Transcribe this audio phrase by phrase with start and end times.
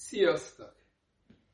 [0.00, 0.76] Sziasztok!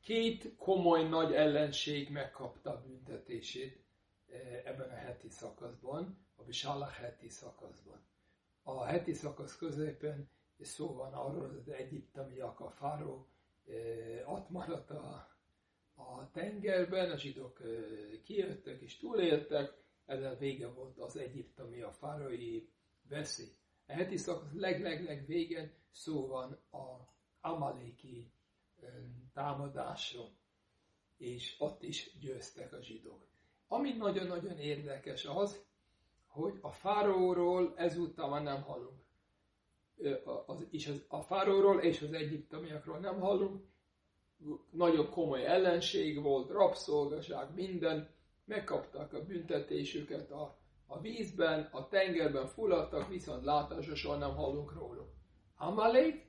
[0.01, 3.85] Két komoly nagy ellenség megkapta a büntetését
[4.27, 8.05] eh, ebben a heti szakaszban, a Bisállah heti szakaszban.
[8.63, 10.29] A heti szakasz középen
[10.59, 13.27] szó van arról, hogy az egyiptomiak, a fáró
[13.67, 15.37] eh, ott maradt a,
[15.95, 17.69] a tengerben, a zsidók eh,
[18.23, 19.73] kijöttek és túléltek,
[20.05, 22.67] ezzel vége volt az egyiptomi, a fárói
[23.09, 23.55] veszély.
[23.87, 27.13] A heti szakasz leg-leg-leg végen szó van a
[27.45, 28.31] amaléki
[29.33, 30.23] támadásra,
[31.17, 33.27] és ott is győztek a zsidók.
[33.67, 35.65] Ami nagyon-nagyon érdekes az,
[36.27, 39.03] hogy a fáróról ezúttal már nem hallunk.
[40.69, 43.63] És az, a fáróról és az egyiptomiakról nem hallunk.
[44.71, 48.13] Nagyon komoly ellenség volt, rabszolgaság, minden.
[48.45, 55.13] Megkapták a büntetésüket a, a vízben, a tengerben fulladtak, viszont látásra nem hallunk róluk.
[55.55, 56.25] Amalek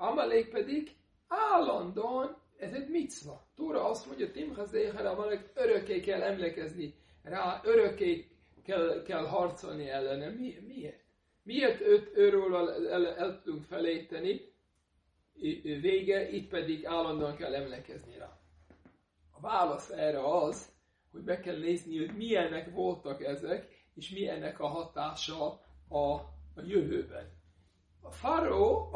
[0.00, 0.96] Amalek pedig
[1.28, 3.46] állandóan, ez egy micva.
[3.54, 8.28] Tóra azt mondja, Timhez Amalek örökké kell emlékezni rá, örökké
[8.64, 10.28] kell, kell harcolni ellene.
[10.28, 11.00] Mi, miért?
[11.42, 14.52] Miért őt őről el, el, el tudunk feléteni,
[15.80, 18.38] vége, itt pedig állandóan kell emlékezni rá.
[19.30, 20.72] A válasz erre az,
[21.12, 26.12] hogy meg kell nézni, hogy milyenek voltak ezek, és milyenek a hatása a,
[26.54, 27.37] a jövőben.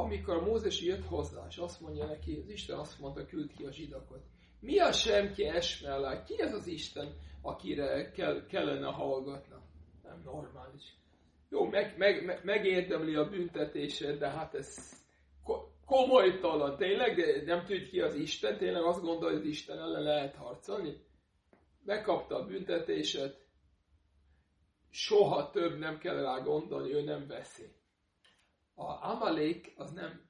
[0.03, 3.73] Amikor Mózes jött hozzá, és azt mondja neki, az Isten azt mondta, küld ki a
[3.73, 4.23] zsidakot.
[4.61, 6.23] Mi a semki esmellá?
[6.23, 9.63] Ki ez az Isten, akire kell, kellene hallgatna?
[10.03, 10.97] Nem normális.
[11.49, 15.01] Jó, meg, meg, meg, megérdemli a büntetését, de hát ez
[15.85, 16.77] komolytalan.
[16.77, 20.97] Tényleg nem tudjuk ki az Isten, tényleg azt gondolja, hogy az Isten ellen lehet harcolni?
[21.85, 23.47] Megkapta a büntetését,
[24.91, 27.81] soha több nem kell rá gondolni, ő nem veszi.
[28.75, 30.21] A Amalek az nem,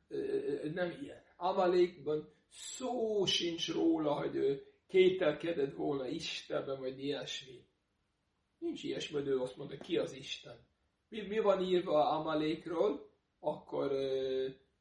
[0.75, 1.23] nem ilyen.
[1.37, 7.65] Amalékban szó sincs róla, hogy ő kételkedett volna Istenben, vagy ilyesmi.
[8.59, 10.59] Nincs ilyesmi, hogy ő azt mondta, ki az Isten.
[11.09, 13.93] Mi, mi van írva Amalékról, akkor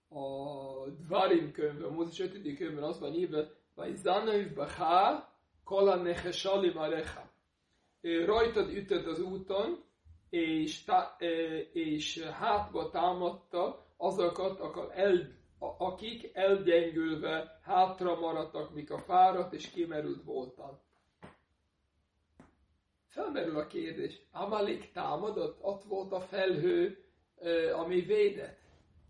[0.09, 2.57] a Dvarim könyvben, a Mózes 5.
[2.57, 5.29] könyvben az van írva, vagy Zanöv Bacha,
[5.63, 7.31] Kola Nechesalim Alecha.
[8.01, 9.83] Rajtad ütött az úton,
[10.31, 11.15] és, tá,
[11.73, 14.59] és hátba támadta azokat,
[15.59, 20.79] akik elgyengülve hátra maradtak, mik a fáradt és kimerült voltak.
[23.07, 27.03] Felmerül a kérdés, Amalek támadott, ott volt a felhő,
[27.75, 28.59] ami védett.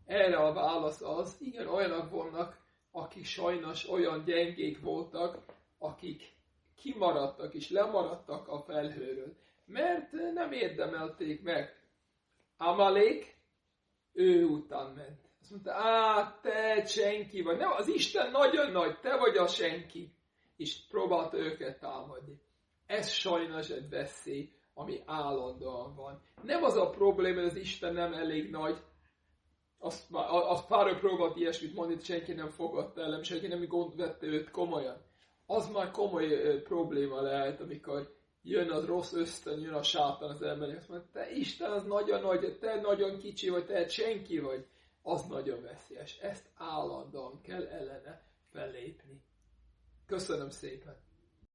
[0.06, 2.60] Erre a válasz az, igen, olyanok vannak,
[2.92, 5.46] akik sajnos olyan gyengék voltak,
[5.78, 6.34] akik
[6.76, 9.36] kimaradtak és lemaradtak a felhőről
[9.66, 11.82] mert nem érdemelték meg.
[12.58, 13.38] Amalék,
[14.14, 15.30] ő után ment.
[15.42, 17.58] Azt mondta, á, te senki vagy.
[17.58, 20.14] Nem, az Isten nagyon nagy, te vagy a senki.
[20.58, 22.42] És próbálta őket támadni.
[22.86, 26.22] Ez sajnos egy veszély, ami állandóan van.
[26.44, 28.78] Nem az a probléma, hogy az Isten nem elég nagy,
[29.84, 34.52] azt, azt pár próbált ilyesmit mondani, senki nem fogadta el, senki nem gond vette őt
[34.52, 34.98] komolyan.
[35.46, 40.78] Az már komoly probléma lehet, amikor jön az rossz ösztön, jön a sátán az emberek,
[40.78, 44.68] azt mondja, te Isten az nagyon nagy, te nagyon kicsi vagy, te senki vagy,
[45.02, 46.18] az nagyon veszélyes.
[46.18, 49.24] Ezt állandóan kell ellene fellépni.
[50.06, 51.11] Köszönöm szépen!